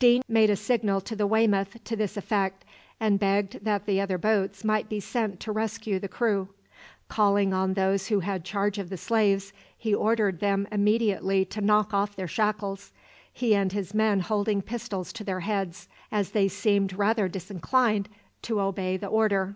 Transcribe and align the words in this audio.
Deane 0.00 0.24
made 0.28 0.50
a 0.50 0.56
signal 0.56 1.00
to 1.00 1.14
the 1.14 1.24
"Weymouth" 1.24 1.76
to 1.84 1.94
this 1.94 2.16
effect, 2.16 2.64
and 2.98 3.16
begged 3.20 3.64
that 3.64 3.88
other 3.88 4.18
boats 4.18 4.64
might 4.64 4.88
be 4.88 4.98
sent 4.98 5.38
to 5.38 5.52
rescue 5.52 6.00
the 6.00 6.08
crew. 6.08 6.48
Calling 7.08 7.54
on 7.54 7.74
those 7.74 8.08
who 8.08 8.18
had 8.18 8.44
charge 8.44 8.78
of 8.78 8.90
the 8.90 8.96
slaves, 8.96 9.52
he 9.78 9.94
ordered 9.94 10.40
them 10.40 10.66
immediately 10.72 11.44
to 11.44 11.60
knock 11.60 11.94
off 11.94 12.16
their 12.16 12.26
shackles, 12.26 12.90
he 13.32 13.54
and 13.54 13.70
his 13.70 13.94
men 13.94 14.18
holding 14.18 14.62
pistols 14.62 15.12
to 15.12 15.22
their 15.22 15.38
heads, 15.38 15.88
as 16.10 16.32
they 16.32 16.48
seemed 16.48 16.92
rather 16.94 17.28
disinclined 17.28 18.08
to 18.42 18.60
obey 18.60 18.96
the 18.96 19.06
order. 19.06 19.54